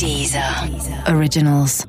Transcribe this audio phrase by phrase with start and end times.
[0.00, 0.42] Deezer
[1.14, 1.84] Originals.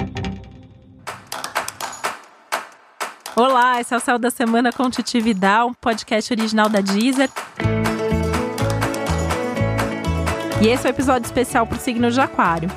[3.38, 7.30] Olá, esse é o Céu da Semana com Titi Vidal, um podcast original da Deezer.
[10.62, 12.70] E esse é o um episódio especial para o signo de Aquário.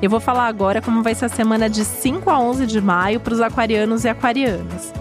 [0.00, 3.20] Eu vou falar agora como vai ser a semana de 5 a 11 de maio
[3.20, 4.94] para os aquarianos e aquarianas.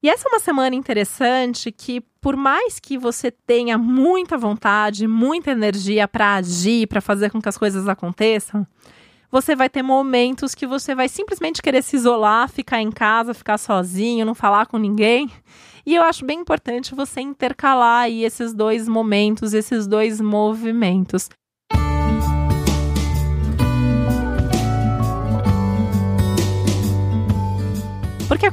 [0.00, 5.50] E essa é uma semana interessante que, por mais que você tenha muita vontade, muita
[5.50, 8.64] energia para agir, para fazer com que as coisas aconteçam,
[9.30, 13.58] você vai ter momentos que você vai simplesmente querer se isolar, ficar em casa, ficar
[13.58, 15.30] sozinho, não falar com ninguém.
[15.84, 21.28] E eu acho bem importante você intercalar aí esses dois momentos, esses dois movimentos.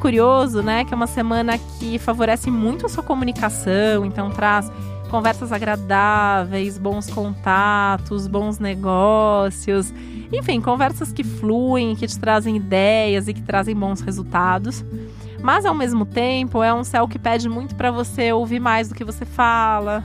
[0.06, 4.72] Curioso, né, que é uma semana que favorece muito a sua comunicação, então traz
[5.10, 9.92] conversas agradáveis, bons contatos, bons negócios,
[10.32, 14.86] enfim, conversas que fluem, que te trazem ideias e que trazem bons resultados.
[15.42, 18.94] Mas ao mesmo tempo, é um céu que pede muito para você ouvir mais do
[18.94, 20.04] que você fala,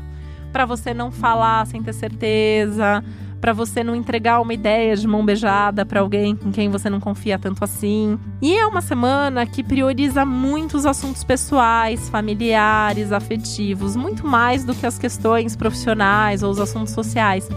[0.50, 3.04] para você não falar sem ter certeza,
[3.40, 7.00] para você não entregar uma ideia de mão beijada para alguém em quem você não
[7.00, 8.18] confia tanto assim.
[8.42, 14.86] E é uma semana que prioriza muitos assuntos pessoais, familiares, afetivos, muito mais do que
[14.86, 17.48] as questões profissionais ou os assuntos sociais.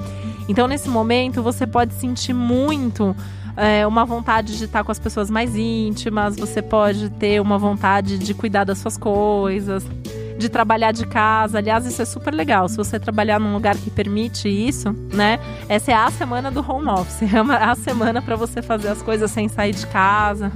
[0.48, 3.16] Então, nesse momento, você pode sentir muito
[3.56, 8.18] é, uma vontade de estar com as pessoas mais íntimas, você pode ter uma vontade
[8.18, 9.86] de cuidar das suas coisas
[10.44, 11.58] de trabalhar de casa.
[11.58, 12.68] Aliás, isso é super legal.
[12.68, 15.40] Se você trabalhar num lugar que permite isso, né?
[15.70, 17.24] Essa é a semana do home office.
[17.34, 20.52] É uma, a semana para você fazer as coisas sem sair de casa.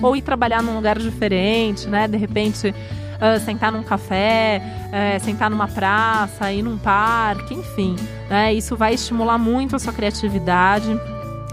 [0.00, 2.08] Ou ir trabalhar num lugar diferente, né?
[2.08, 2.74] De repente.
[3.22, 7.94] Uh, sentar num café, uh, sentar numa praça, ir num parque, enfim.
[8.28, 8.52] Né?
[8.52, 10.90] Isso vai estimular muito a sua criatividade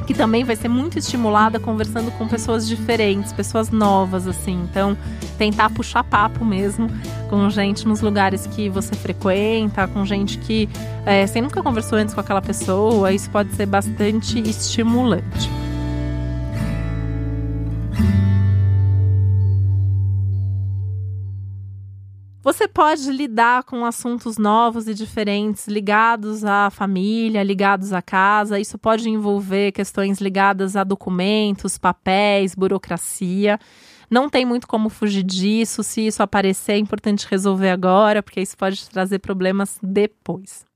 [0.09, 4.59] que também vai ser muito estimulada conversando com pessoas diferentes, pessoas novas, assim.
[4.63, 4.97] Então,
[5.37, 6.89] tentar puxar papo mesmo
[7.29, 10.67] com gente nos lugares que você frequenta, com gente que
[11.05, 15.58] é, você nunca conversou antes com aquela pessoa, isso pode ser bastante estimulante.
[22.51, 28.59] Você pode lidar com assuntos novos e diferentes ligados à família, ligados à casa.
[28.59, 33.59] Isso pode envolver questões ligadas a documentos, papéis, burocracia.
[34.09, 35.83] Não tem muito como fugir disso.
[35.83, 40.68] Se isso aparecer, é importante resolver agora, porque isso pode trazer problemas depois.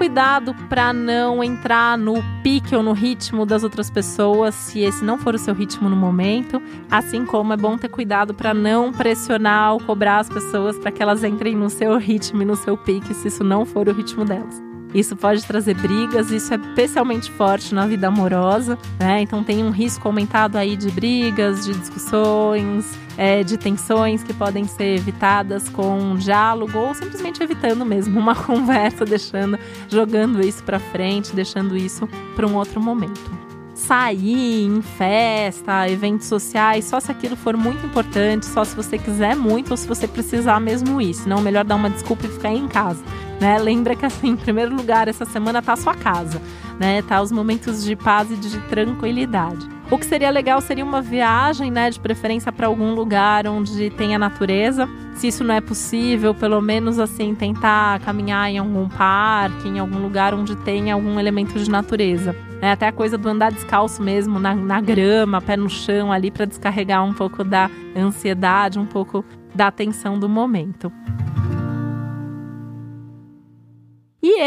[0.00, 5.18] Cuidado para não entrar no pique ou no ritmo das outras pessoas, se esse não
[5.18, 6.62] for o seu ritmo no momento.
[6.90, 11.02] Assim como é bom ter cuidado para não pressionar ou cobrar as pessoas para que
[11.02, 14.24] elas entrem no seu ritmo e no seu pique, se isso não for o ritmo
[14.24, 14.69] delas.
[14.94, 19.22] Isso pode trazer brigas, isso é especialmente forte na vida amorosa, né?
[19.22, 24.64] Então tem um risco aumentado aí de brigas, de discussões, é, de tensões que podem
[24.64, 29.58] ser evitadas com um diálogo ou simplesmente evitando mesmo uma conversa, deixando,
[29.88, 36.84] jogando isso para frente, deixando isso para um outro momento sair em festa, eventos sociais,
[36.84, 40.60] só se aquilo for muito importante, só se você quiser muito ou se você precisar
[40.60, 41.26] mesmo isso.
[41.26, 43.02] Não, melhor dar uma desculpa e ficar em casa.
[43.40, 43.58] Né?
[43.58, 46.40] Lembra que assim, em primeiro lugar, essa semana tá a sua casa,
[46.78, 47.00] né?
[47.02, 49.66] Tá os momentos de paz e de tranquilidade.
[49.90, 54.20] O que seria legal seria uma viagem, né, de preferência para algum lugar onde tenha
[54.20, 54.88] natureza.
[55.14, 59.98] Se isso não é possível, pelo menos assim tentar caminhar em algum parque, em algum
[59.98, 62.36] lugar onde tenha algum elemento de natureza.
[62.62, 66.30] É até a coisa do andar descalço mesmo, na, na grama, pé no chão ali
[66.30, 70.92] para descarregar um pouco da ansiedade, um pouco da tensão do momento.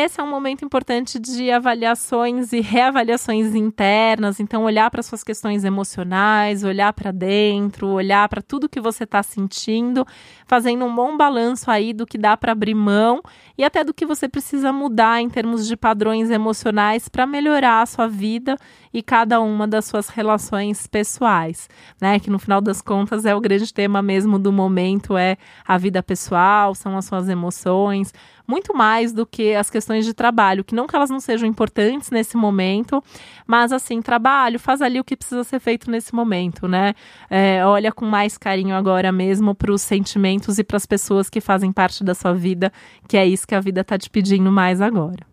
[0.03, 5.63] Esse é um momento importante de avaliações e reavaliações internas, então olhar para suas questões
[5.63, 10.05] emocionais, olhar para dentro, olhar para tudo que você está sentindo,
[10.45, 13.21] fazendo um bom balanço aí do que dá para abrir mão
[13.57, 17.85] e até do que você precisa mudar em termos de padrões emocionais para melhorar a
[17.85, 18.57] sua vida
[18.93, 21.67] e cada uma das suas relações pessoais,
[21.99, 22.19] né?
[22.19, 25.37] Que no final das contas é o grande tema mesmo do momento é
[25.67, 28.13] a vida pessoal, são as suas emoções,
[28.47, 32.11] muito mais do que as questões de trabalho, que não que elas não sejam importantes
[32.11, 33.03] nesse momento,
[33.47, 36.93] mas assim, trabalho, faz ali o que precisa ser feito nesse momento, né?
[37.29, 41.41] É, olha com mais carinho agora mesmo para os sentimentos e para as pessoas que
[41.41, 42.71] fazem parte da sua vida,
[43.07, 45.32] que é isso que a vida está te pedindo mais agora.